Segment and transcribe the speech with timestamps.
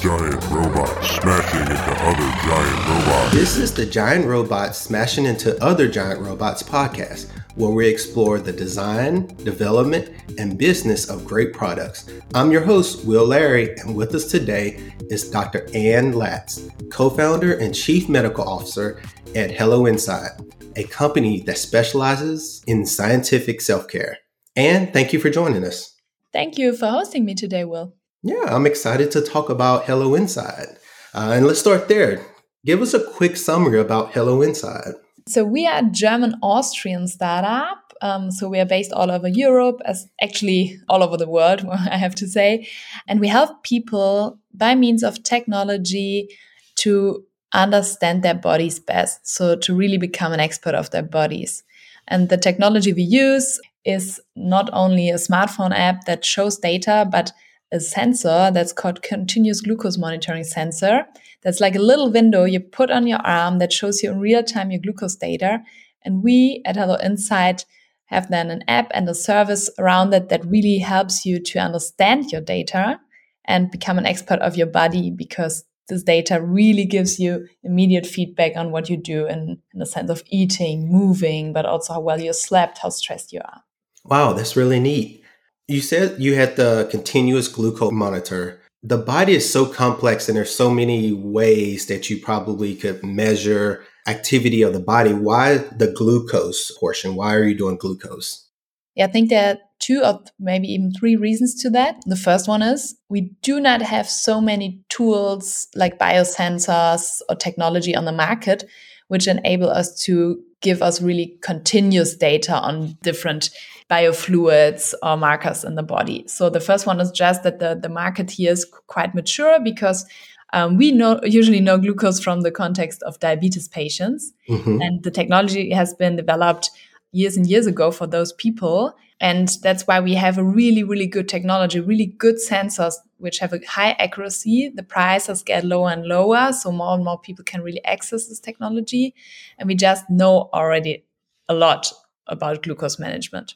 [0.00, 3.34] giant robots smashing into other giant robots.
[3.34, 8.50] This is the Giant Robots Smashing into Other Giant Robots podcast, where we explore the
[8.52, 12.08] design, development, and business of great products.
[12.34, 15.68] I'm your host, Will Larry, and with us today is Dr.
[15.74, 19.02] Anne Latz, co founder and chief medical officer
[19.36, 20.30] at Hello Inside,
[20.76, 24.16] a company that specializes in scientific self care.
[24.56, 25.94] Anne, thank you for joining us.
[26.32, 27.92] Thank you for hosting me today, Will.
[28.22, 30.76] Yeah, I'm excited to talk about Hello Inside.
[31.14, 32.20] Uh, and let's start there.
[32.66, 34.92] Give us a quick summary about Hello Inside.
[35.26, 37.94] So, we are a German Austrian startup.
[38.02, 41.96] Um, so, we are based all over Europe, as actually all over the world, I
[41.96, 42.68] have to say.
[43.08, 46.28] And we help people by means of technology
[46.76, 47.24] to
[47.54, 49.26] understand their bodies best.
[49.26, 51.64] So, to really become an expert of their bodies.
[52.06, 57.32] And the technology we use is not only a smartphone app that shows data, but
[57.72, 61.06] a sensor that's called continuous glucose monitoring sensor.
[61.42, 64.42] That's like a little window you put on your arm that shows you in real
[64.42, 65.60] time your glucose data.
[66.04, 67.64] And we at Hello Inside
[68.06, 72.32] have then an app and a service around it that really helps you to understand
[72.32, 72.98] your data
[73.44, 78.56] and become an expert of your body because this data really gives you immediate feedback
[78.56, 82.20] on what you do in, in the sense of eating, moving, but also how well
[82.20, 83.62] you slept, how stressed you are.
[84.04, 85.22] Wow, that's really neat.
[85.70, 88.60] You said you had the continuous glucose monitor.
[88.82, 93.84] The body is so complex and there's so many ways that you probably could measure
[94.08, 95.12] activity of the body.
[95.12, 97.14] Why the glucose portion?
[97.14, 98.48] Why are you doing glucose?
[98.96, 102.02] Yeah, I think there are two or maybe even three reasons to that.
[102.04, 107.94] The first one is we do not have so many tools like biosensors or technology
[107.94, 108.64] on the market
[109.10, 113.50] which enable us to give us really continuous data on different
[113.90, 116.24] biofluids or markers in the body.
[116.28, 120.06] So the first one is just that the, the market here is quite mature because
[120.52, 124.80] um, we know usually know glucose from the context of diabetes patients, mm-hmm.
[124.80, 126.70] and the technology has been developed
[127.10, 128.94] years and years ago for those people.
[129.20, 133.52] And that's why we have a really, really good technology, really good sensors, which have
[133.52, 134.72] a high accuracy.
[134.74, 136.52] The prices get lower and lower.
[136.52, 139.14] So more and more people can really access this technology.
[139.58, 141.04] And we just know already
[141.48, 141.92] a lot
[142.26, 143.54] about glucose management.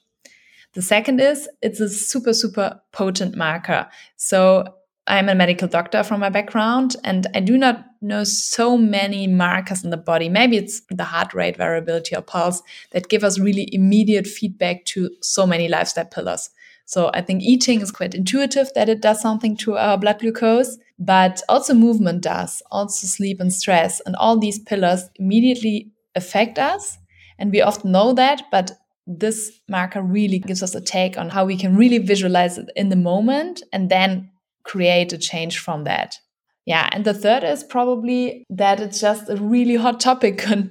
[0.75, 3.89] The second is it's a super, super potent marker.
[4.17, 4.75] So
[5.07, 9.85] I'm a medical doctor from my background, and I do not know so many markers
[9.85, 10.31] in the body.
[10.31, 15.11] Maybe it's the heart rate variability or pulse that give us really immediate feedback to
[15.21, 16.49] so many lifestyle pillars.
[16.85, 20.79] So I think eating is quite intuitive that it does something to our blood glucose,
[20.99, 24.01] but also movement does, also sleep and stress.
[24.01, 26.99] And all these pillars immediately affect us.
[27.39, 28.73] And we often know that, but
[29.07, 32.89] this marker really gives us a take on how we can really visualize it in
[32.89, 34.31] the moment and then
[34.63, 36.19] create a change from that.
[36.67, 40.63] Yeah, and the third is probably that it's just a really hot topic um,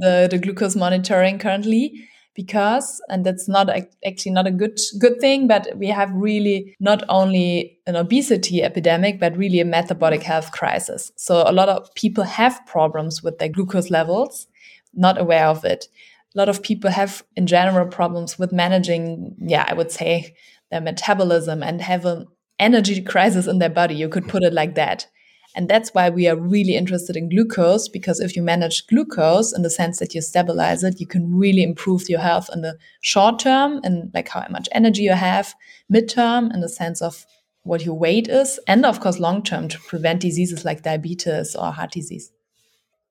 [0.00, 3.68] the, the glucose monitoring currently because and that's not
[4.06, 9.18] actually not a good good thing but we have really not only an obesity epidemic
[9.18, 11.12] but really a metabolic health crisis.
[11.16, 14.46] So a lot of people have problems with their glucose levels
[14.92, 15.86] not aware of it.
[16.34, 20.34] A lot of people have in general problems with managing yeah i would say
[20.70, 22.26] their metabolism and have an
[22.58, 23.94] energy crisis in their body.
[23.94, 25.06] You could put it like that
[25.54, 29.62] and that's why we are really interested in glucose because if you manage glucose in
[29.62, 33.38] the sense that you stabilize it you can really improve your health in the short
[33.38, 35.54] term and like how much energy you have
[35.92, 37.26] midterm in the sense of
[37.62, 41.70] what your weight is and of course long term to prevent diseases like diabetes or
[41.72, 42.32] heart disease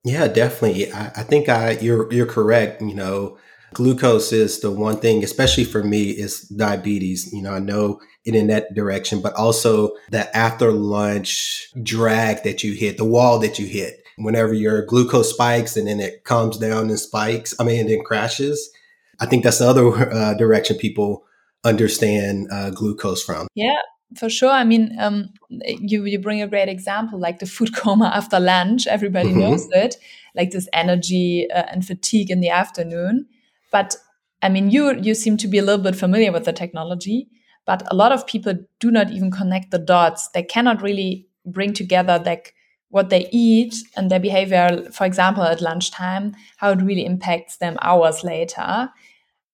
[0.04, 0.92] yeah, definitely.
[0.92, 2.80] I, I think I you're you're correct.
[2.80, 3.38] You know,
[3.74, 7.32] glucose is the one thing, especially for me, is diabetes.
[7.32, 12.62] You know, I know it in that direction, but also the after lunch drag that
[12.62, 16.58] you hit, the wall that you hit whenever your glucose spikes and then it comes
[16.58, 17.54] down and spikes.
[17.58, 18.70] I mean, and then crashes.
[19.18, 21.24] I think that's the other uh, direction people
[21.64, 23.48] understand uh, glucose from.
[23.54, 23.80] Yeah,
[24.16, 24.50] for sure.
[24.50, 28.86] I mean, um, you you bring a great example, like the food coma after lunch.
[28.86, 29.40] Everybody mm-hmm.
[29.40, 29.96] knows it,
[30.34, 33.26] like this energy uh, and fatigue in the afternoon.
[33.70, 33.96] But
[34.42, 37.28] I mean, you you seem to be a little bit familiar with the technology,
[37.66, 40.28] but a lot of people do not even connect the dots.
[40.28, 42.54] They cannot really bring together like
[42.90, 47.76] what they eat and their behavior, for example, at lunchtime, how it really impacts them
[47.82, 48.90] hours later.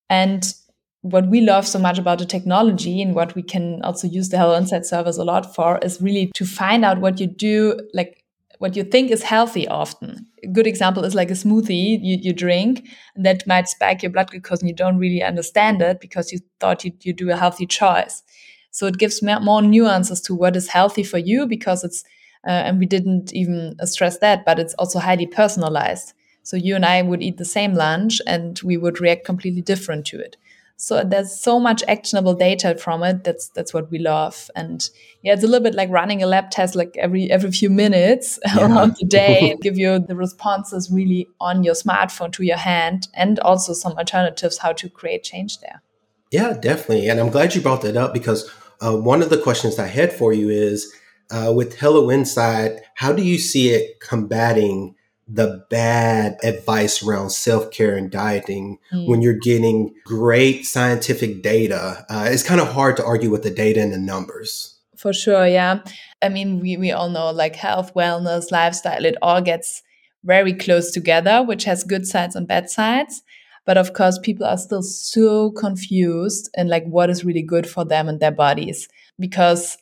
[0.09, 0.55] And
[1.03, 4.39] what we love so much about the technology and what we can also use the
[4.39, 8.25] Hello Inside service a lot for is really to find out what you do, like
[8.59, 10.27] what you think is healthy often.
[10.45, 14.31] A good example is like a smoothie you, you drink that might spike your blood
[14.31, 17.67] glucose and you don't really understand it because you thought you, you do a healthy
[17.67, 18.23] choice.
[18.71, 22.05] So it gives more nuances to what is healthy for you because it's
[22.47, 26.13] Uh, and we didn't even stress that, but it's also highly personalized.
[26.45, 30.07] So you and I would eat the same lunch and we would react completely different
[30.11, 30.37] to it.
[30.79, 33.25] So there's so much actionable data from it.
[33.25, 34.51] That's that's what we love.
[34.55, 34.89] And
[35.23, 38.39] yeah, it's a little bit like running a lab test like every every few minutes
[38.47, 38.67] yeah.
[38.67, 43.39] around the day, give you the responses really on your smartphone to your hand and
[43.41, 45.83] also some alternatives how to create change there.
[46.31, 47.09] Yeah, definitely.
[47.09, 48.51] And I'm glad you brought that up because
[48.81, 50.93] uh, one of the questions I had for you is
[51.31, 54.96] uh, with Hello Inside, how do you see it combating
[55.29, 59.09] the bad advice around self care and dieting mm.
[59.09, 62.05] when you're getting great scientific data?
[62.09, 64.79] Uh, it's kind of hard to argue with the data and the numbers.
[64.97, 65.47] For sure.
[65.47, 65.81] Yeah.
[66.23, 69.83] I mean, we, we all know like health, wellness, lifestyle, it all gets
[70.25, 73.23] very close together, which has good sides and bad sides.
[73.65, 77.85] But of course, people are still so confused and like what is really good for
[77.85, 78.89] them and their bodies
[79.19, 79.77] because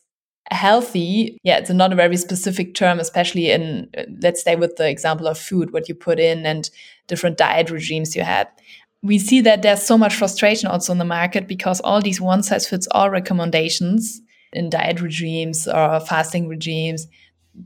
[0.50, 3.88] healthy yeah it's not a very specific term especially in
[4.20, 6.70] let's stay with the example of food what you put in and
[7.06, 8.48] different diet regimes you had.
[9.02, 12.42] We see that there's so much frustration also in the market because all these one
[12.42, 17.06] size fits all recommendations in diet regimes or fasting regimes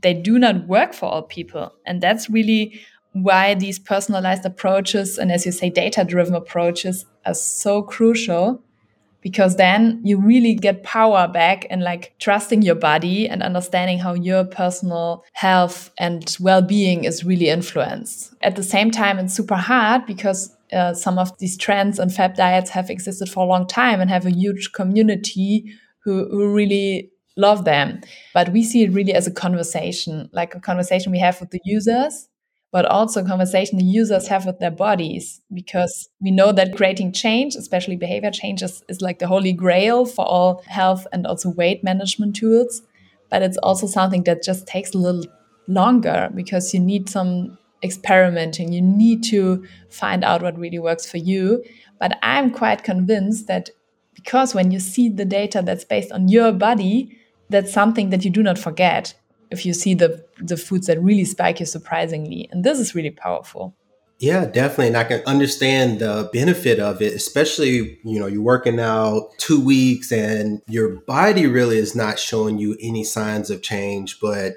[0.01, 1.73] they do not work for all people.
[1.83, 2.79] And that's really
[3.13, 8.63] why these personalized approaches and as you say data driven approaches are so crucial
[9.21, 14.13] because then you really get power back and like trusting your body and understanding how
[14.13, 18.33] your personal health and well-being is really influenced.
[18.41, 22.35] At the same time, it's super hard because uh, some of these trends and fad
[22.35, 25.73] diets have existed for a long time and have a huge community
[26.03, 28.01] who, who really love them.
[28.33, 31.61] But we see it really as a conversation, like a conversation we have with the
[31.63, 32.29] users
[32.71, 37.55] but also conversation the users have with their bodies because we know that creating change
[37.55, 42.35] especially behavior changes is like the holy grail for all health and also weight management
[42.35, 42.81] tools.
[43.29, 45.25] But it's also something that just takes a little
[45.67, 48.73] longer because you need some experimenting.
[48.73, 51.63] You need to find out what really works for you.
[51.99, 53.69] But i'm quite convinced that
[54.13, 57.17] because when you see the data that's based on your body
[57.49, 59.13] that's something that you do not forget
[59.51, 63.11] if you see the the foods that really spike you surprisingly and this is really
[63.11, 63.75] powerful.
[64.19, 68.77] Yeah definitely and i can understand the benefit of it especially you know you're working
[68.77, 74.19] out two weeks and your body really is not showing you any signs of change
[74.19, 74.55] but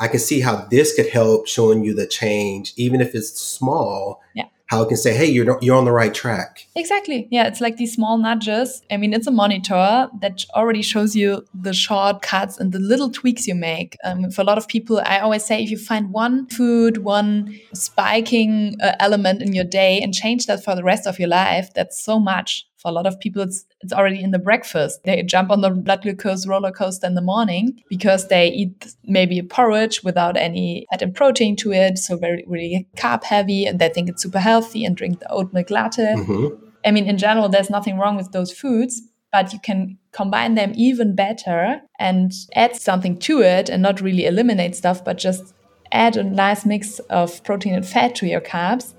[0.00, 4.20] i can see how this could help showing you the change even if it's small
[4.34, 7.28] yeah how it can say, "Hey, you're you're on the right track." Exactly.
[7.30, 8.82] Yeah, it's like these small nudges.
[8.90, 13.46] I mean, it's a monitor that already shows you the shortcuts and the little tweaks
[13.46, 13.96] you make.
[14.04, 17.58] Um, for a lot of people, I always say, if you find one food, one
[17.74, 21.72] spiking uh, element in your day, and change that for the rest of your life,
[21.74, 25.00] that's so much for a lot of people, it's it's already in the breakfast.
[25.04, 29.38] They jump on the blood glucose roller coaster in the morning because they eat maybe
[29.38, 33.78] a porridge without any fat and protein to it, so very really carb heavy, and
[33.78, 36.14] they think it's super healthy and drink the oat milk latte.
[36.14, 36.48] Mm-hmm.
[36.84, 39.00] I mean, in general, there's nothing wrong with those foods,
[39.32, 44.26] but you can combine them even better and add something to it and not really
[44.26, 45.54] eliminate stuff, but just
[45.90, 48.92] add a nice mix of protein and fat to your carbs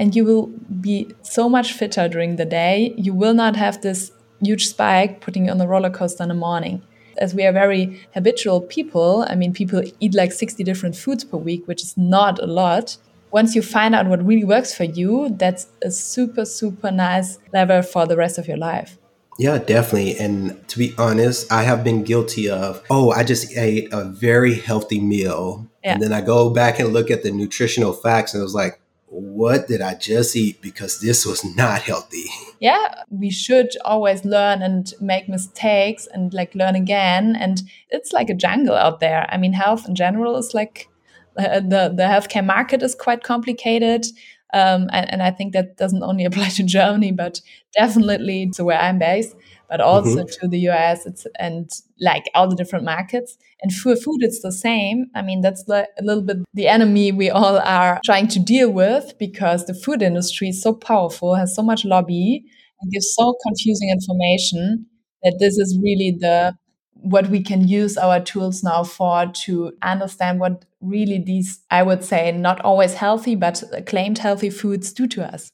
[0.00, 0.46] and you will
[0.80, 2.94] be so much fitter during the day.
[2.96, 4.10] You will not have this
[4.42, 6.82] huge spike putting you on the roller coaster in the morning.
[7.18, 11.36] As we are very habitual people, I mean, people eat like 60 different foods per
[11.36, 12.96] week, which is not a lot.
[13.30, 17.82] Once you find out what really works for you, that's a super, super nice lever
[17.82, 18.96] for the rest of your life.
[19.38, 20.16] Yeah, definitely.
[20.16, 24.54] And to be honest, I have been guilty of, oh, I just ate a very
[24.54, 25.68] healthy meal.
[25.84, 25.92] Yeah.
[25.92, 28.80] And then I go back and look at the nutritional facts and it was like,
[29.10, 30.62] what did I just eat?
[30.62, 32.24] Because this was not healthy.
[32.62, 37.34] Yeah, we should always learn and make mistakes and like learn again.
[37.34, 39.26] And it's like a jungle out there.
[39.30, 40.90] I mean, health in general is like
[41.38, 44.04] uh, the the healthcare market is quite complicated.
[44.52, 47.40] Um, and, and I think that doesn't only apply to Germany, but
[47.74, 49.34] definitely to where I'm based
[49.70, 50.40] but also mm-hmm.
[50.40, 53.38] to the US it's, and like all the different markets.
[53.62, 55.06] And for food, it's the same.
[55.14, 59.14] I mean, that's a little bit the enemy we all are trying to deal with
[59.18, 62.44] because the food industry is so powerful, has so much lobby,
[62.80, 64.86] and gives so confusing information
[65.22, 66.54] that this is really the
[67.02, 72.04] what we can use our tools now for to understand what really these, I would
[72.04, 75.50] say, not always healthy, but claimed healthy foods do to us.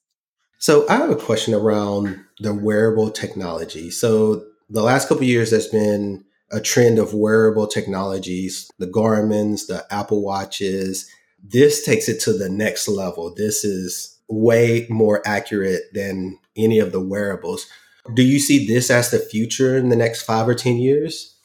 [0.59, 3.91] So I have a question around the wearable technology.
[3.91, 9.85] So the last couple years, there's been a trend of wearable technologies, the Garmin's, the
[9.91, 11.09] Apple Watches.
[11.43, 13.35] This takes it to the next level.
[13.35, 17.67] This is way more accurate than any of the wearables.
[18.15, 21.36] Do you see this as the future in the next five or 10 years?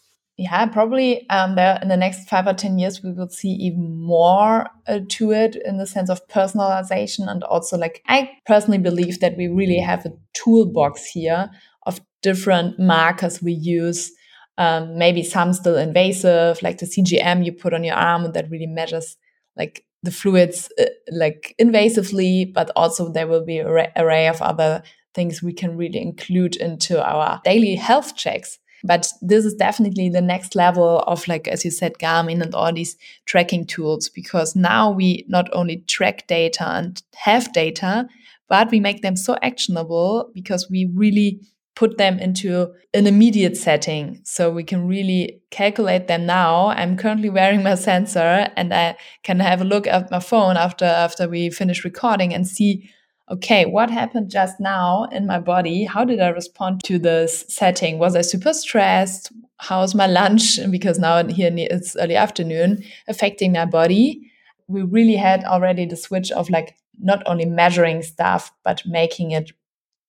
[0.41, 4.01] Yeah, probably um, there in the next five or 10 years, we will see even
[4.01, 7.29] more uh, to it in the sense of personalization.
[7.29, 11.50] And also, like, I personally believe that we really have a toolbox here
[11.86, 14.12] of different markers we use.
[14.57, 18.67] Um, maybe some still invasive, like the CGM you put on your arm that really
[18.67, 19.17] measures
[19.55, 24.83] like the fluids uh, like invasively, but also there will be an array of other
[25.13, 28.60] things we can really include into our daily health checks.
[28.83, 32.73] But this is definitely the next level of like, as you said, Garmin and all
[32.73, 38.07] these tracking tools, because now we not only track data and have data,
[38.47, 41.39] but we make them so actionable because we really
[41.75, 44.19] put them into an immediate setting.
[44.23, 46.67] So we can really calculate them now.
[46.67, 50.85] I'm currently wearing my sensor and i can have a look at my phone after
[50.85, 52.89] after we finish recording and see
[53.31, 55.85] okay what happened just now in my body?
[55.85, 57.97] How did i respond to this setting?
[57.97, 59.31] Was i super stressed?
[59.57, 60.59] How's my lunch?
[60.69, 64.31] Because now here it's early afternoon affecting my body.
[64.67, 69.51] We really had already the switch of like not only measuring stuff but making it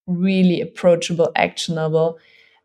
[0.06, 2.18] really approachable, actionable.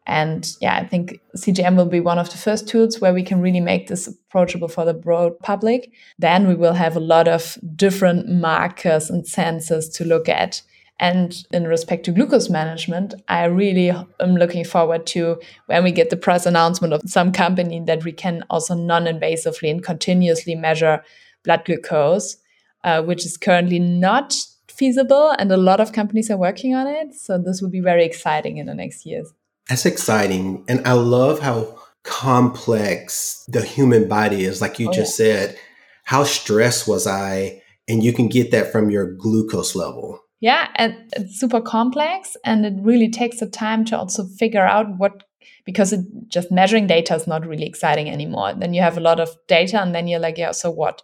[0.08, 3.42] And yeah, I think CGM will be one of the first tools where we can
[3.42, 5.92] really make this approachable for the broad public.
[6.18, 10.62] Then we will have a lot of different markers and sensors to look at.
[11.00, 16.10] And in respect to glucose management, I really am looking forward to when we get
[16.10, 21.04] the press announcement of some company that we can also non invasively and continuously measure
[21.44, 22.38] blood glucose,
[22.86, 24.34] uh, which is currently not
[24.70, 27.14] feasible and a lot of companies are working on it.
[27.14, 29.34] So this will be very exciting in the next years.
[29.70, 30.64] That's exciting.
[30.68, 34.62] And I love how complex the human body is.
[34.62, 35.26] Like you oh, just yeah.
[35.26, 35.60] said,
[36.04, 37.62] how stressed was I?
[37.88, 40.22] And you can get that from your glucose level.
[40.40, 44.98] Yeah, and it's super complex and it really takes the time to also figure out
[44.98, 45.24] what
[45.66, 48.54] because it, just measuring data is not really exciting anymore.
[48.54, 51.02] Then you have a lot of data and then you're like, yeah, so what?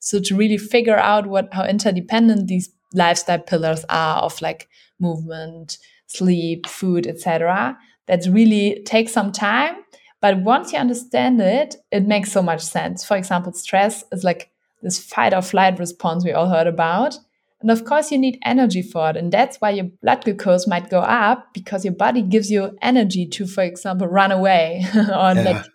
[0.00, 4.68] So to really figure out what how interdependent these lifestyle pillars are of like
[5.02, 7.76] movement, sleep, food, etc.
[8.06, 9.76] That really takes some time,
[10.22, 13.04] but once you understand it, it makes so much sense.
[13.04, 17.16] For example, stress is like this fight or flight response we all heard about.
[17.60, 19.16] And of course, you need energy for it.
[19.16, 23.26] And that's why your blood glucose might go up because your body gives you energy
[23.26, 25.00] to, for example, run away or
[25.34, 25.42] yeah.
[25.44, 25.66] like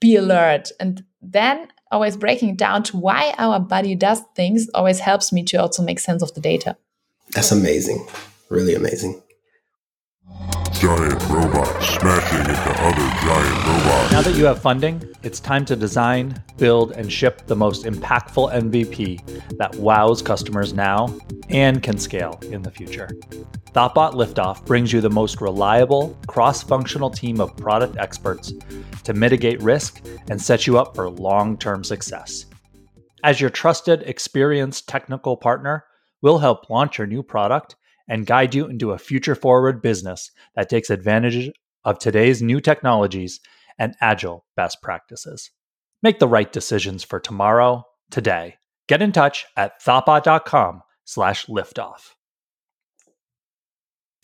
[0.00, 0.70] be alert.
[0.80, 5.56] And then always breaking down to why our body does things always helps me to
[5.58, 6.76] also make sense of the data.
[7.34, 8.04] That's amazing.
[8.52, 9.22] Really amazing.
[10.72, 14.12] Giant robots smashing into other giant robots.
[14.12, 18.52] Now that you have funding, it's time to design, build, and ship the most impactful
[18.52, 21.18] MVP that wows customers now
[21.48, 23.08] and can scale in the future.
[23.72, 28.52] Thoughtbot Liftoff brings you the most reliable, cross functional team of product experts
[29.04, 32.44] to mitigate risk and set you up for long term success.
[33.24, 35.86] As your trusted, experienced technical partner,
[36.20, 37.76] we'll help launch your new product
[38.12, 41.50] and guide you into a future forward business that takes advantage
[41.82, 43.40] of today's new technologies
[43.78, 45.50] and agile best practices.
[46.02, 48.56] Make the right decisions for tomorrow, today.
[48.86, 52.10] Get in touch at thoughtbot.com slash liftoff.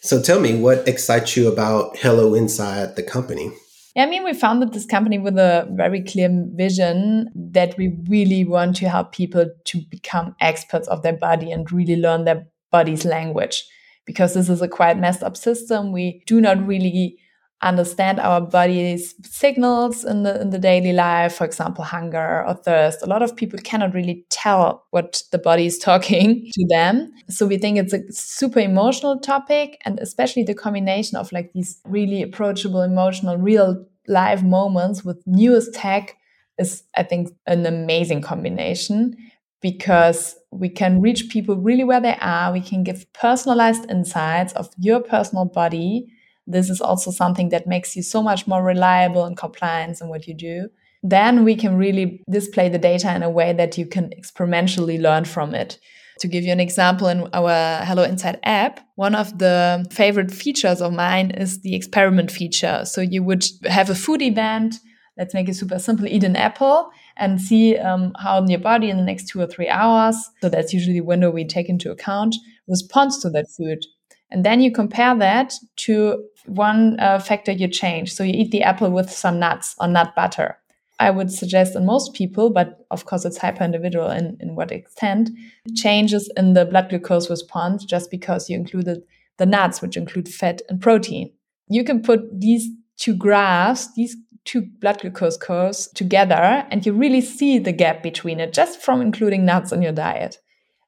[0.00, 3.50] So tell me, what excites you about Hello Inside the company?
[3.96, 8.44] Yeah, I mean, we founded this company with a very clear vision that we really
[8.44, 13.06] want to help people to become experts of their body and really learn their body's
[13.06, 13.64] language.
[14.08, 15.92] Because this is a quite messed up system.
[15.92, 17.18] We do not really
[17.60, 23.02] understand our body's signals in the in the daily life for example hunger or thirst.
[23.02, 27.12] A lot of people cannot really tell what the body is talking to them.
[27.28, 31.80] So we think it's a super emotional topic and especially the combination of like these
[31.84, 36.16] really approachable emotional real life moments with newest tech
[36.58, 39.16] is i think an amazing combination
[39.60, 44.70] because we can reach people really where they are we can give personalized insights of
[44.78, 46.08] your personal body
[46.48, 50.26] this is also something that makes you so much more reliable and compliance in what
[50.26, 50.70] you do.
[51.02, 55.26] Then we can really display the data in a way that you can experimentally learn
[55.26, 55.78] from it.
[56.20, 60.80] To give you an example, in our Hello Inside app, one of the favorite features
[60.80, 62.84] of mine is the experiment feature.
[62.84, 64.76] So you would have a food event.
[65.16, 66.08] Let's make it super simple.
[66.08, 69.68] Eat an apple and see um, how your body in the next two or three
[69.68, 70.16] hours.
[70.40, 72.36] So that's usually the window we take into account
[72.68, 73.84] responds to that food.
[74.30, 78.12] And then you compare that to one uh, factor you change.
[78.12, 80.58] So you eat the apple with some nuts or nut butter.
[81.00, 84.72] I would suggest in most people, but of course it's hyper individual in, in what
[84.72, 85.30] extent,
[85.76, 89.02] changes in the blood glucose response just because you included
[89.38, 91.32] the nuts, which include fat and protein.
[91.68, 94.16] You can put these two graphs, these
[94.48, 99.02] two blood glucose curves together and you really see the gap between it just from
[99.02, 100.38] including nuts in your diet.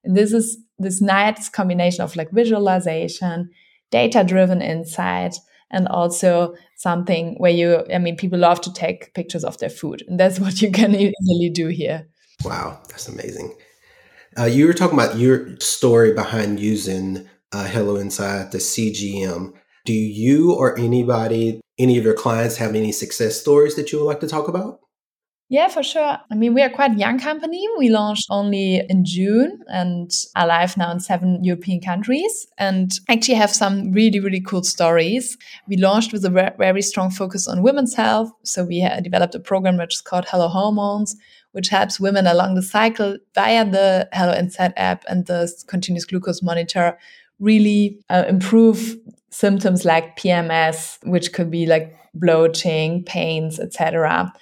[0.02, 3.50] And this is this nice combination of like visualization,
[3.90, 5.36] data driven insight,
[5.70, 10.02] and also something where you, I mean, people love to take pictures of their food.
[10.08, 12.08] And that's what you can easily do here.
[12.42, 13.54] Wow, that's amazing.
[14.38, 19.52] Uh, you were talking about your story behind using uh, Hello Inside, the CGM.
[19.84, 24.04] Do you or anybody, any of your clients have any success stories that you would
[24.04, 24.80] like to talk about?
[25.48, 26.16] Yeah, for sure.
[26.30, 27.66] I mean, we are quite a young company.
[27.76, 33.34] We launched only in June and are live now in seven European countries and actually
[33.34, 35.36] have some really, really cool stories.
[35.66, 38.30] We launched with a very strong focus on women's health.
[38.44, 41.16] So we developed a program which is called Hello Hormones,
[41.50, 46.44] which helps women along the cycle via the Hello Inside app and the continuous glucose
[46.44, 46.96] monitor
[47.40, 48.96] really uh, improve
[49.30, 54.32] symptoms like PMS, which could be like bloating, pains, etc.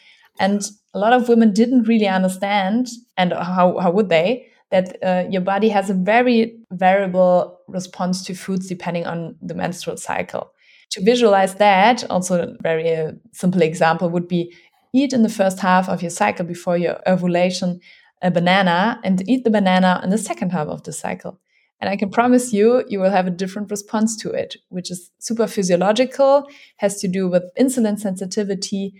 [0.40, 5.24] And a lot of women didn't really understand, and how, how would they, that uh,
[5.30, 10.50] your body has a very variable response to foods depending on the menstrual cycle.
[10.90, 14.54] To visualize that, also a very uh, simple example would be
[14.94, 17.80] eat in the first half of your cycle before your ovulation
[18.22, 21.38] a banana and eat the banana in the second half of the cycle.
[21.80, 25.10] And I can promise you, you will have a different response to it, which is
[25.18, 26.46] super physiological,
[26.78, 28.94] has to do with insulin sensitivity,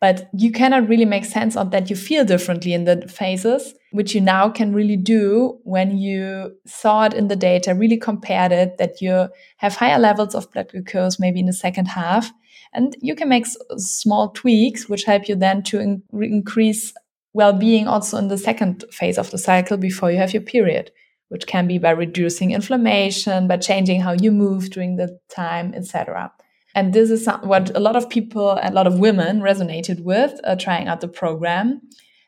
[0.00, 4.14] but you cannot really make sense of that you feel differently in the phases, which
[4.14, 8.76] you now can really do when you saw it in the data, really compared it,
[8.78, 12.30] that you have higher levels of blood glucose maybe in the second half.
[12.74, 13.46] And you can make
[13.78, 16.92] small tweaks, which help you then to in increase
[17.32, 20.90] well being also in the second phase of the cycle before you have your period,
[21.28, 26.32] which can be by reducing inflammation, by changing how you move during the time, etc.
[26.74, 30.56] And this is what a lot of people, a lot of women resonated with uh,
[30.56, 31.80] trying out the program.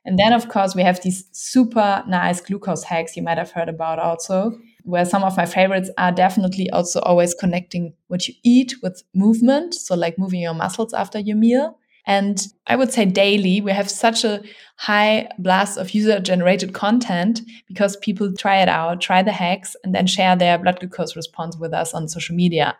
[0.04, 3.68] And then, of course, we have these super nice glucose hacks you might have heard
[3.68, 8.74] about also, where some of my favorites are definitely also always connecting what you eat
[8.84, 9.74] with movement.
[9.74, 11.76] So, like moving your muscles after your meal.
[12.06, 14.42] And I would say daily, we have such a
[14.76, 19.94] high blast of user generated content because people try it out, try the hacks, and
[19.94, 22.76] then share their blood glucose response with us on social media.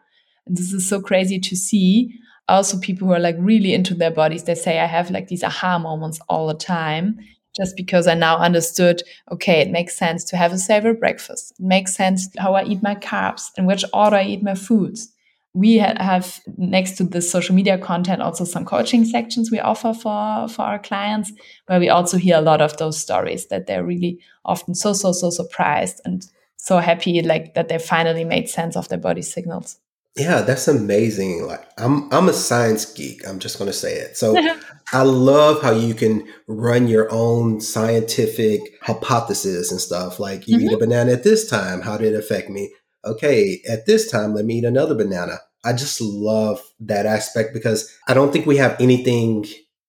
[0.47, 2.15] And this is so crazy to see.
[2.49, 5.43] Also, people who are like really into their bodies, they say, I have like these
[5.43, 7.19] aha moments all the time
[7.57, 11.55] just because I now understood, okay, it makes sense to have a savory breakfast.
[11.59, 15.11] It makes sense how I eat my carbs, in which order I eat my foods.
[15.57, 20.49] We have next to the social media content also some coaching sections we offer for,
[20.49, 21.33] for our clients,
[21.67, 25.13] where we also hear a lot of those stories that they're really often so, so,
[25.13, 29.79] so surprised and so happy like that they finally made sense of their body signals.
[30.17, 31.47] Yeah, that's amazing.
[31.47, 33.27] Like I'm I'm a science geek.
[33.29, 34.17] I'm just going to say it.
[34.17, 34.35] So
[34.93, 40.19] I love how you can run your own scientific hypothesis and stuff.
[40.19, 40.67] Like you mm-hmm.
[40.67, 40.85] eat a mm-hmm.
[40.85, 42.73] banana at this time, how did it affect me?
[43.05, 45.39] Okay, at this time, let me eat another banana.
[45.67, 49.47] I just love that aspect because I don't think we have anything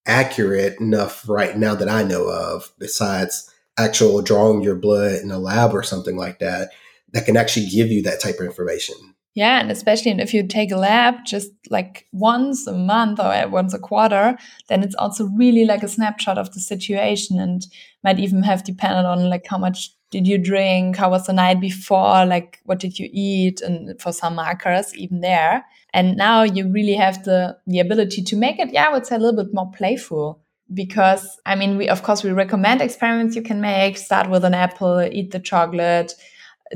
[0.08, 5.38] accurate enough right now that I know of besides actual drawing your blood in a
[5.38, 6.72] lab or something like that
[7.14, 8.96] that can actually give you that type of information.
[9.38, 13.72] Yeah, and especially if you take a lab just like once a month or once
[13.72, 14.36] a quarter,
[14.68, 17.62] then it's also really like a snapshot of the situation and
[18.04, 21.62] might even have depended on like how much did you drink, how was the night
[21.62, 25.64] before, like what did you eat, and for some markers even there.
[25.94, 29.18] And now you really have the the ability to make it, yeah, I would say
[29.18, 30.42] a little bit more playful
[30.74, 33.98] because I mean, we of course we recommend experiments you can make.
[33.98, 36.16] Start with an apple, eat the chocolate,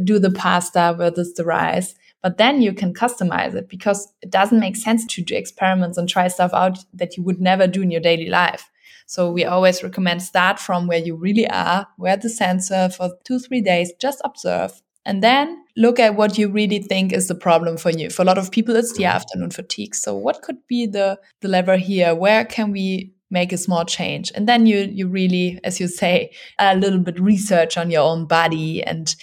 [0.03, 4.59] do the pasta versus the rice but then you can customize it because it doesn't
[4.59, 7.91] make sense to do experiments and try stuff out that you would never do in
[7.91, 8.69] your daily life.
[9.07, 13.39] So we always recommend start from where you really are, wear the sensor for two,
[13.39, 14.81] three days, just observe.
[15.05, 18.09] And then look at what you really think is the problem for you.
[18.09, 19.95] For a lot of people, it's the afternoon fatigue.
[19.95, 22.13] So what could be the, the lever here?
[22.13, 24.31] Where can we make a small change?
[24.35, 28.25] And then you you really, as you say, a little bit research on your own
[28.25, 29.15] body and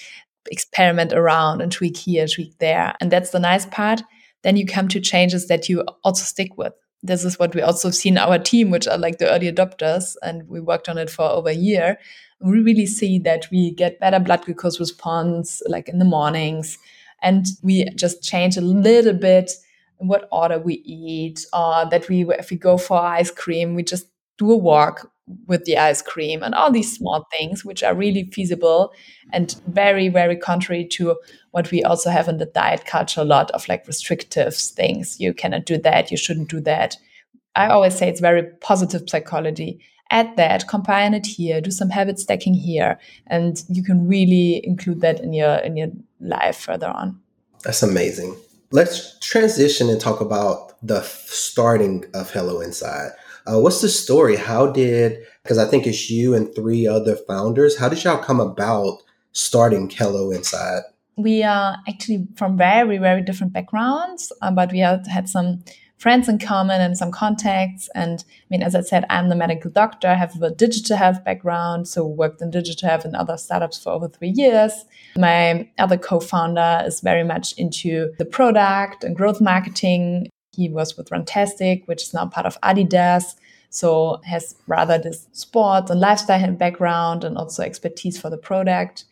[0.46, 2.94] experiment around and tweak here, tweak there.
[3.00, 4.02] And that's the nice part.
[4.42, 6.72] Then you come to changes that you also stick with.
[7.02, 10.16] This is what we also see in our team, which are like the early adopters,
[10.22, 11.98] and we worked on it for over a year.
[12.40, 16.76] We really see that we get better blood glucose response, like in the mornings,
[17.22, 19.52] and we just change a little bit
[19.98, 24.06] what order we eat, or that we, if we go for ice cream, we just
[24.36, 25.10] do a walk
[25.46, 28.92] with the ice cream and all these small things which are really feasible
[29.32, 31.16] and very very contrary to
[31.50, 35.34] what we also have in the diet culture a lot of like restrictive things you
[35.34, 36.96] cannot do that you shouldn't do that
[37.58, 39.80] I always say it's very positive psychology.
[40.10, 45.00] Add that, combine it here, do some habit stacking here, and you can really include
[45.00, 45.88] that in your in your
[46.20, 47.20] life further on.
[47.64, 48.36] That's amazing.
[48.70, 53.10] Let's transition and talk about the starting of Hello Inside.
[53.48, 54.36] Uh, what's the story?
[54.36, 58.40] How did, because I think it's you and three other founders, how did y'all come
[58.40, 58.98] about
[59.32, 60.82] starting Hello Inside?
[61.16, 65.64] We are actually from very, very different backgrounds, uh, but we had, had some
[65.96, 67.88] friends in common and some contacts.
[67.94, 70.08] And I mean, as I said, I'm the medical doctor.
[70.08, 73.92] I have a digital health background, so worked in digital health and other startups for
[73.92, 74.72] over three years.
[75.16, 80.28] My other co-founder is very much into the product and growth marketing.
[80.58, 83.36] He was with Runtastic, which is now part of Adidas.
[83.70, 89.04] So has rather this sport and lifestyle background and also expertise for the product.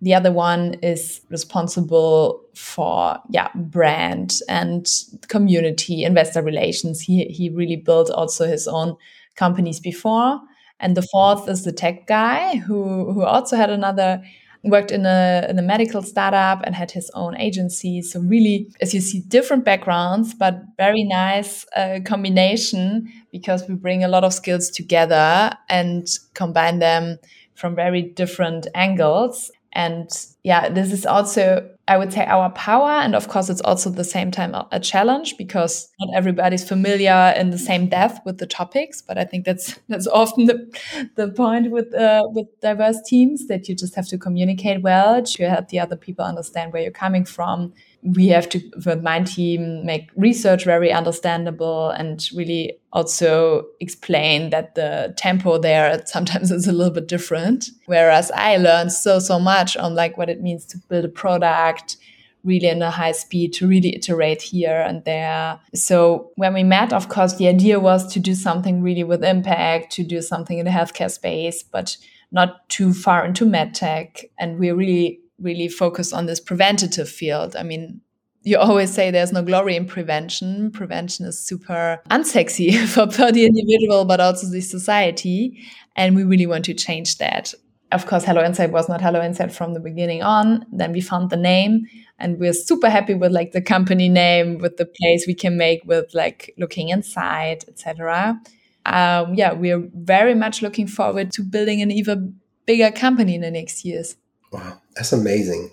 [0.00, 4.86] The other one is responsible for yeah brand and
[5.28, 7.00] community investor relations.
[7.00, 8.96] He he really built also his own
[9.34, 10.40] companies before.
[10.78, 14.22] And the fourth is the tech guy who who also had another
[14.64, 18.02] worked in a in a medical startup and had his own agency.
[18.02, 24.04] So really, as you see, different backgrounds, but very nice uh, combination because we bring
[24.04, 27.18] a lot of skills together and combine them
[27.54, 30.10] from very different angles and
[30.42, 32.90] yeah, this is also, I would say, our power.
[32.90, 37.50] And of course, it's also the same time a challenge because not everybody's familiar in
[37.50, 39.00] the same depth with the topics.
[39.00, 43.68] But I think that's that's often the, the point with uh, with diverse teams that
[43.68, 47.24] you just have to communicate well to help the other people understand where you're coming
[47.24, 54.50] from we have to, with my team, make research very understandable and really also explain
[54.50, 57.70] that the tempo there sometimes is a little bit different.
[57.86, 61.96] Whereas I learned so, so much on like what it means to build a product
[62.44, 65.60] really in a high speed to really iterate here and there.
[65.74, 69.92] So when we met, of course, the idea was to do something really with impact,
[69.92, 71.96] to do something in the healthcare space, but
[72.32, 74.24] not too far into medtech.
[74.40, 77.56] And we're really really focus on this preventative field.
[77.56, 78.00] I mean,
[78.44, 80.70] you always say there's no glory in prevention.
[80.72, 82.76] Prevention is super unsexy
[83.12, 85.62] for, the individual, but also the society.
[85.96, 87.54] And we really want to change that.
[87.92, 90.64] Of course, Hello Inside was not Hello Inside from the beginning on.
[90.72, 91.86] Then we found the name
[92.18, 95.82] and we're super happy with like the company name, with the place we can make
[95.84, 98.40] with like looking inside, etc.
[98.86, 103.50] Um, yeah, we're very much looking forward to building an even bigger company in the
[103.50, 104.16] next years.
[104.50, 105.70] Wow, that's amazing.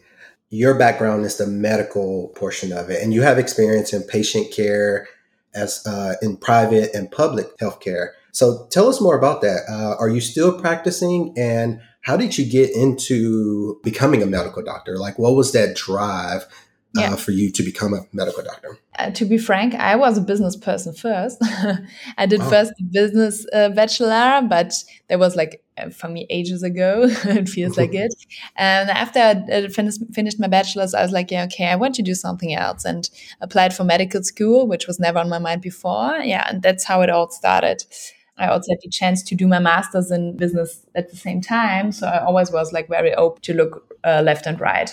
[0.49, 5.07] Your background is the medical portion of it, and you have experience in patient care,
[5.53, 8.09] as uh, in private and public healthcare.
[8.31, 9.61] So tell us more about that.
[9.69, 14.97] Uh, are you still practicing, and how did you get into becoming a medical doctor?
[14.97, 16.45] Like, what was that drive
[16.97, 18.77] uh, for you to become a medical doctor?
[18.97, 21.37] Uh, to be frank, I was a business person first.
[22.17, 22.49] I did oh.
[22.49, 24.73] first business uh, bachelor, but
[25.07, 27.03] that was like uh, for me ages ago.
[27.25, 28.13] it feels like it.
[28.55, 32.01] And after I finished, finished my bachelor's, I was like, yeah, okay, I want to
[32.01, 33.09] do something else, and
[33.41, 36.17] applied for medical school, which was never on my mind before.
[36.17, 37.83] Yeah, and that's how it all started.
[38.37, 41.91] I also had the chance to do my master's in business at the same time,
[41.91, 44.89] so I always was like very open to look uh, left and right.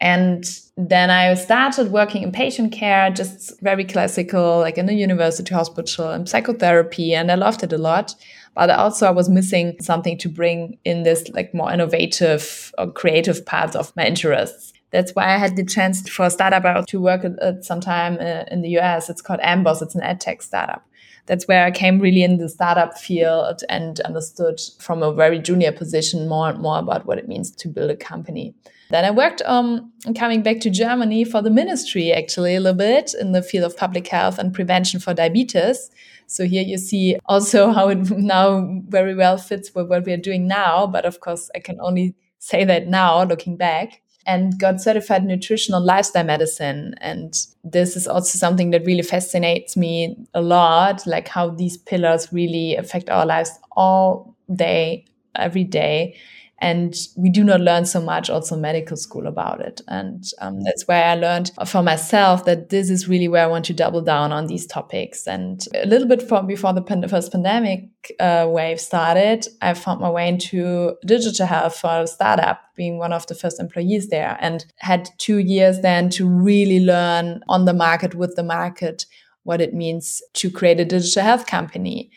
[0.00, 0.44] And
[0.76, 6.10] then I started working in patient care, just very classical, like in a university hospital
[6.10, 7.14] and psychotherapy.
[7.14, 8.14] And I loved it a lot.
[8.54, 13.44] But also I was missing something to bring in this like more innovative or creative
[13.44, 14.72] parts of my interests.
[14.90, 18.14] That's why I had the chance for a startup to work at, at some time
[18.14, 19.10] uh, in the US.
[19.10, 19.82] It's called Amboss.
[19.82, 20.84] It's an edtech startup.
[21.26, 25.70] That's where I came really in the startup field and understood from a very junior
[25.70, 28.54] position more and more about what it means to build a company.
[28.90, 33.14] Then I worked um, coming back to Germany for the ministry, actually, a little bit
[33.18, 35.90] in the field of public health and prevention for diabetes.
[36.26, 40.16] So here you see also how it now very well fits with what we are
[40.16, 40.86] doing now.
[40.86, 45.80] But of course, I can only say that now looking back and got certified nutritional
[45.80, 46.94] lifestyle medicine.
[47.00, 52.32] And this is also something that really fascinates me a lot, like how these pillars
[52.32, 56.16] really affect our lives all day, every day.
[56.62, 59.80] And we do not learn so much also medical school about it.
[59.88, 63.64] And um, that's where i learned for myself that this is really where i want
[63.64, 65.26] to double down on these topics.
[65.26, 67.88] And a little bit from before the first pandemic
[68.18, 73.12] uh, wave started i found my way into digital health for a startup being one
[73.12, 77.74] of the first employees there and had two years then to really learn on the
[77.74, 79.04] market with the market
[79.42, 82.10] what it means to create a digital health company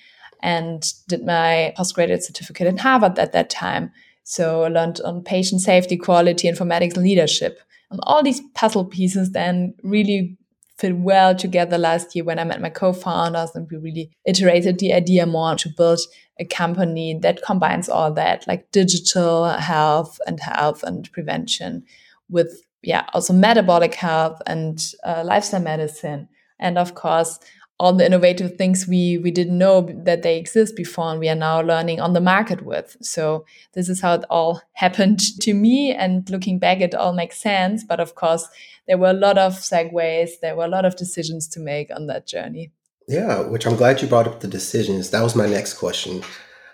[0.44, 3.92] and did my postgraduate certificate in harvard at that time
[4.24, 7.60] so I learned on patient safety, quality, informatics, leadership.
[7.92, 10.38] And all these puzzle pieces then really
[10.78, 14.94] fit well together last year when I met my co-founders and we really iterated the
[14.94, 16.00] idea more to build
[16.40, 21.84] a company that combines all that, like digital health and health and prevention
[22.30, 26.28] with, yeah, also metabolic health and uh, lifestyle medicine.
[26.60, 27.40] And of course,
[27.80, 31.36] all the innovative things we we didn't know that they exist before and we are
[31.36, 32.96] now learning on the market with.
[33.02, 37.42] So this is how it all happened to me and looking back it all makes
[37.42, 37.84] sense.
[37.84, 38.48] But of course
[38.88, 42.08] there were a lot of segues there were a lot of decisions to make on
[42.08, 42.72] that journey.
[43.08, 45.10] Yeah which i'm glad you brought up the decisions.
[45.10, 46.24] That was my next question.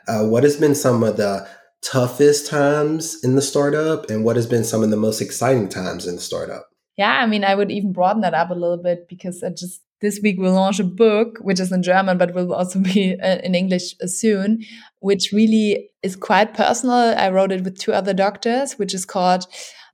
[0.08, 1.48] Uh, what has been some of the
[1.82, 6.06] toughest times in the startup and what has been some of the most exciting times
[6.06, 6.70] in the startup?
[6.98, 9.82] Yeah i mean i would even broaden that up a little bit because i just
[10.02, 13.38] this week we'll launch a book which is in german but will also be uh,
[13.44, 14.60] in english uh, soon
[15.00, 16.96] which really is quite personal.
[16.96, 19.46] I wrote it with two other doctors which is called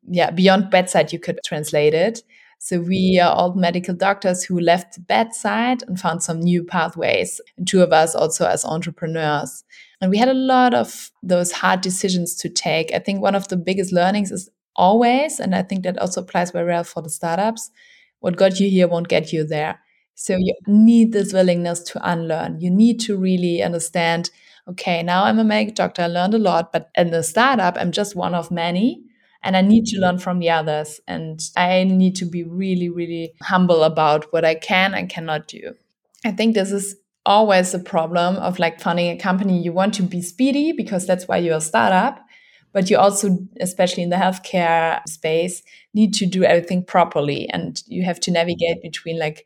[0.08, 2.22] yeah beyond bedside you could translate it.
[2.60, 7.40] So we are all medical doctors who left the bedside and found some new pathways
[7.58, 9.64] and two of us also as entrepreneurs.
[10.02, 12.94] And we had a lot of those hard decisions to take.
[12.94, 16.52] I think one of the biggest learnings is always and i think that also applies
[16.52, 17.72] very well for the startups
[18.20, 19.80] what got you here won't get you there
[20.16, 22.60] so you need this willingness to unlearn.
[22.62, 24.32] You need to really understand,
[24.68, 27.92] okay, now I'm a medical doctor, I learned a lot, but in the startup, I'm
[27.92, 29.04] just one of many.
[29.44, 31.00] And I need to learn from the others.
[31.08, 35.76] And I need to be really, really humble about what I can and cannot do.
[36.26, 36.96] I think this is
[37.28, 39.62] always a problem of like funding a company.
[39.62, 42.20] You want to be speedy because that's why you're a startup.
[42.74, 45.62] But you also, especially in the healthcare space,
[45.94, 47.48] need to do everything properly.
[47.50, 49.46] And you have to navigate between like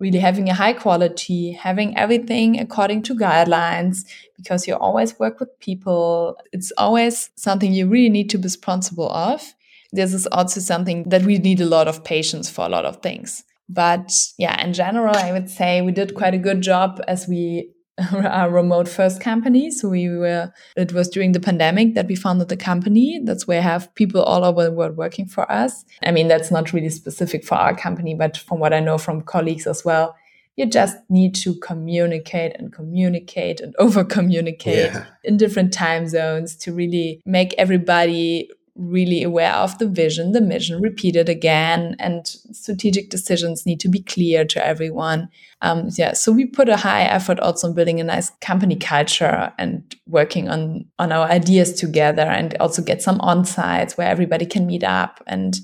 [0.00, 4.04] really having a high quality, having everything according to guidelines,
[4.36, 6.36] because you always work with people.
[6.52, 9.54] It's always something you really need to be responsible of.
[9.92, 13.02] This is also something that we need a lot of patience for a lot of
[13.02, 13.44] things.
[13.68, 17.70] But yeah, in general, I would say we did quite a good job as we
[18.12, 19.70] our remote first company.
[19.70, 23.20] So we were, it was during the pandemic that we founded the company.
[23.22, 25.84] That's where I have people all over the world working for us.
[26.02, 29.22] I mean, that's not really specific for our company, but from what I know from
[29.22, 30.14] colleagues as well,
[30.56, 35.06] you just need to communicate and communicate and over communicate yeah.
[35.24, 40.80] in different time zones to really make everybody really aware of the vision, the mission,
[40.80, 45.28] repeat it again, and strategic decisions need to be clear to everyone.
[45.62, 49.52] Um, yeah, so we put a high effort also on building a nice company culture
[49.58, 54.46] and working on on our ideas together, and also get some on sites where everybody
[54.46, 55.22] can meet up.
[55.26, 55.58] And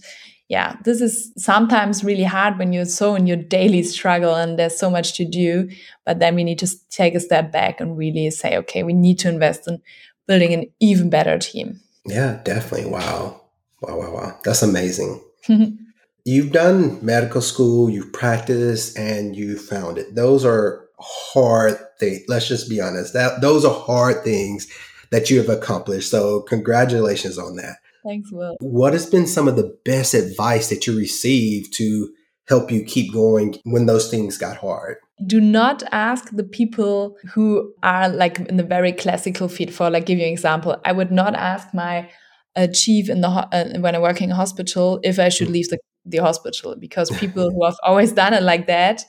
[0.49, 4.79] yeah, this is sometimes really hard when you're so in your daily struggle and there's
[4.79, 5.69] so much to do.
[6.05, 9.19] But then we need to take a step back and really say, okay, we need
[9.21, 9.83] to invest in
[10.29, 11.81] building an even better team.
[12.07, 12.91] Yeah, definitely.
[12.91, 13.43] Wow.
[13.83, 14.39] Wow, wow, wow.
[14.45, 15.23] That's amazing.
[16.25, 20.15] you've done medical school, you've practiced, and you found it.
[20.15, 22.23] Those are hard things.
[22.29, 23.13] Let's just be honest.
[23.13, 24.67] That those are hard things
[25.11, 26.11] that you have accomplished.
[26.11, 27.77] So congratulations on that.
[28.05, 28.57] Thanks, Will.
[28.61, 32.13] What has been some of the best advice that you received to
[32.49, 34.99] help you keep going when those things got hard?
[35.25, 40.07] Do not ask the people who are like in the very classical field for like
[40.07, 40.77] give you an example.
[40.85, 42.11] I would not ask my
[42.55, 45.69] uh, chief in the uh, when i work in a hospital if i should leave
[45.69, 49.05] the, the hospital because people who have always done it like that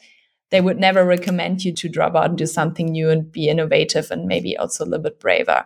[0.50, 4.12] they would never recommend you to drop out and do something new and be innovative
[4.12, 5.65] and maybe also a little bit braver.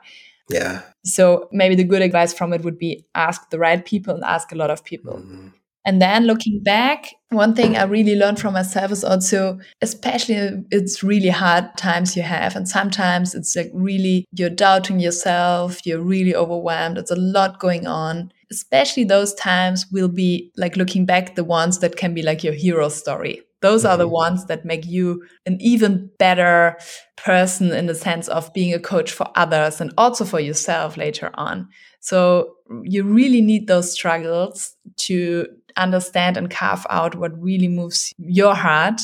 [0.50, 0.82] Yeah.
[1.06, 4.52] So maybe the good advice from it would be ask the right people and ask
[4.52, 5.18] a lot of people.
[5.18, 5.48] Mm-hmm.
[5.84, 11.02] And then looking back, one thing I really learned from myself is also, especially it's
[11.02, 12.56] really hard times you have.
[12.56, 16.98] And sometimes it's like really, you're doubting yourself, you're really overwhelmed.
[16.98, 18.32] It's a lot going on.
[18.52, 22.54] Especially those times will be like looking back, the ones that can be like your
[22.54, 23.42] hero story.
[23.62, 24.14] Those are the mm-hmm.
[24.14, 26.78] ones that make you an even better
[27.16, 31.30] person in the sense of being a coach for others and also for yourself later
[31.36, 31.70] on.
[32.00, 35.46] So you really need those struggles to
[35.82, 39.02] understand and carve out what really moves your heart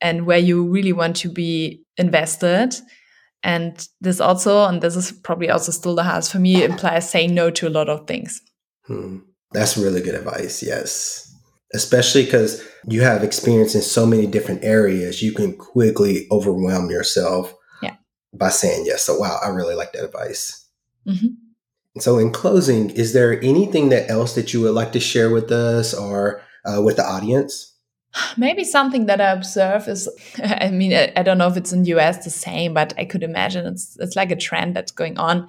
[0.00, 2.74] and where you really want to be invested.
[3.42, 7.34] And this also, and this is probably also still the hardest for me, implies saying
[7.34, 8.40] no to a lot of things.
[8.86, 9.18] Hmm.
[9.52, 10.62] That's really good advice.
[10.62, 11.32] Yes.
[11.72, 17.54] Especially because you have experience in so many different areas, you can quickly overwhelm yourself
[17.82, 17.96] yeah.
[18.32, 19.02] by saying yes.
[19.02, 20.68] So, wow, I really like that advice.
[21.06, 21.26] Mm-hmm.
[21.98, 25.50] So, in closing, is there anything that else that you would like to share with
[25.50, 27.72] us or uh, with the audience?
[28.36, 30.08] Maybe something that I observe is,
[30.42, 33.22] I mean, I, don't know if it's in the US the same, but I could
[33.22, 35.48] imagine it's it's like a trend that's going on,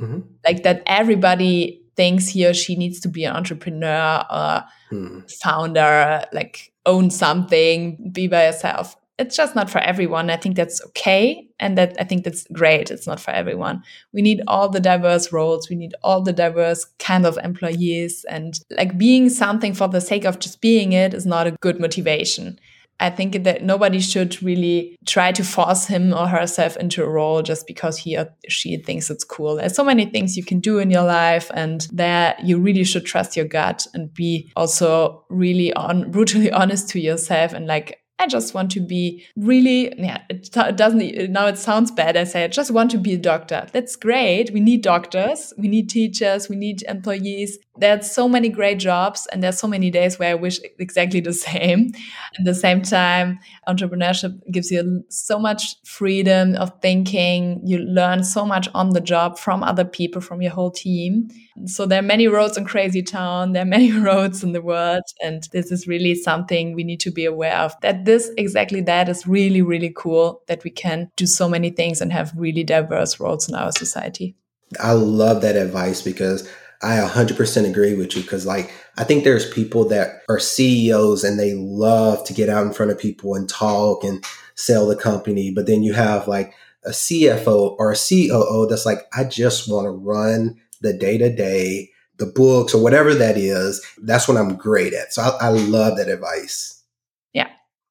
[0.00, 0.20] mm-hmm.
[0.44, 5.20] like that everybody thinks he or she needs to be an entrepreneur or Hmm.
[5.42, 8.96] founder, like own something, be by yourself.
[9.18, 10.30] It's just not for everyone.
[10.30, 11.48] I think that's okay.
[11.58, 12.90] And that I think that's great.
[12.90, 13.82] It's not for everyone.
[14.12, 15.68] We need all the diverse roles.
[15.68, 18.24] We need all the diverse kind of employees.
[18.28, 21.80] And like being something for the sake of just being it is not a good
[21.80, 22.58] motivation.
[23.00, 27.42] I think that nobody should really try to force him or herself into a role
[27.42, 29.56] just because he or she thinks it's cool.
[29.56, 33.04] There's so many things you can do in your life, and that you really should
[33.04, 38.26] trust your gut and be also really on brutally honest to yourself and like I
[38.26, 42.16] just want to be really, yeah, it, doesn't, now it sounds bad.
[42.16, 43.66] I say, I just want to be a doctor.
[43.72, 44.52] That's great.
[44.52, 45.52] We need doctors.
[45.56, 46.48] We need teachers.
[46.48, 47.58] We need employees.
[47.76, 51.32] There's so many great jobs and there's so many days where I wish exactly the
[51.48, 51.92] same.
[52.38, 57.60] At the same time, entrepreneurship gives you so much freedom of thinking.
[57.64, 61.28] You learn so much on the job from other people, from your whole team.
[61.66, 63.52] So there are many roads in Crazy Town.
[63.52, 65.02] There are many roads in the world.
[65.22, 69.08] And this is really something we need to be aware of that this exactly that
[69.08, 73.20] is really, really cool that we can do so many things and have really diverse
[73.20, 74.34] roles in our society.
[74.80, 76.48] I love that advice because
[76.82, 81.38] I 100% agree with you because like I think there's people that are CEOs and
[81.38, 85.52] they love to get out in front of people and talk and sell the company
[85.54, 89.84] but then you have like a CFO or a COO that's like I just want
[89.84, 93.84] to run the day to day the books or whatever that is.
[93.98, 95.12] That's what I'm great at.
[95.12, 96.77] So I, I love that advice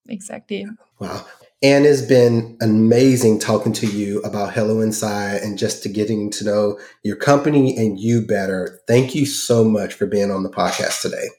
[0.10, 0.66] exactly
[1.00, 1.26] wow
[1.64, 6.46] and it's been amazing talking to you about Hello Inside and just to getting to
[6.46, 8.80] know your company and you better.
[8.88, 11.30] Thank you so much for being on the podcast today.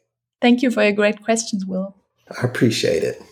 [0.40, 1.94] Thank you for your great questions, Will.
[2.36, 3.22] I appreciate it.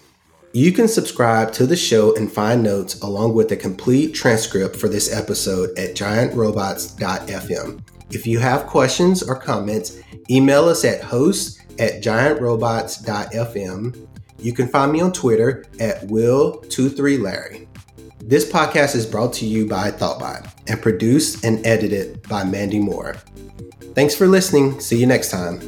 [0.52, 4.88] You can subscribe to the show and find notes along with a complete transcript for
[4.88, 7.82] this episode at giantrobots.fm.
[8.10, 9.98] If you have questions or comments,
[10.30, 14.06] email us at host at giantrobots.fm
[14.38, 17.66] you can find me on Twitter at Will23Larry.
[18.20, 23.16] This podcast is brought to you by ThoughtBot and produced and edited by Mandy Moore.
[23.94, 24.80] Thanks for listening.
[24.80, 25.60] See you next time.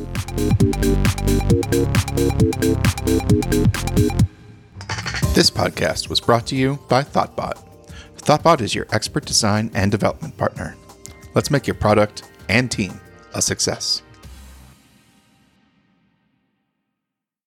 [5.35, 7.65] This podcast was brought to you by ThoughtBot.
[8.17, 10.77] ThoughtBot is your expert design and development partner.
[11.35, 13.01] Let's make your product and team
[13.35, 14.03] a success.